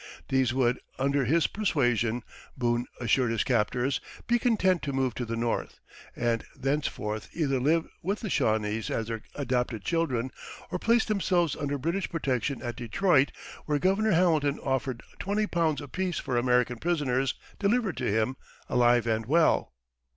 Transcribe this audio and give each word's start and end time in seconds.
These 0.29 0.51
would, 0.51 0.79
under 0.97 1.25
his 1.25 1.45
persuasion, 1.45 2.23
Boone 2.57 2.87
assured 2.99 3.29
his 3.29 3.43
captors, 3.43 4.01
be 4.25 4.39
content 4.39 4.81
to 4.81 4.93
move 4.93 5.13
to 5.13 5.25
the 5.25 5.35
North, 5.35 5.79
and 6.15 6.43
thenceforth 6.55 7.29
either 7.33 7.59
lived 7.59 7.85
with 8.01 8.21
the 8.21 8.27
Shawnese 8.31 8.89
as 8.89 9.09
their 9.09 9.21
adopted 9.35 9.83
children 9.83 10.31
or 10.71 10.79
place 10.79 11.05
themselves 11.05 11.55
under 11.55 11.77
British 11.77 12.09
protection 12.09 12.63
at 12.63 12.77
Detroit, 12.77 13.31
where 13.67 13.77
Governor 13.77 14.13
Hamilton 14.13 14.57
offered 14.63 15.03
£20 15.19 15.79
apiece 15.79 16.17
for 16.17 16.35
American 16.35 16.79
prisoners 16.79 17.35
delivered 17.59 17.97
to 17.97 18.11
him 18.11 18.37
alive 18.69 19.05
and 19.05 19.27
well. 19.27 19.71